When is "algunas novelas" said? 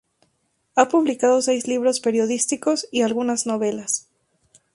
3.03-4.09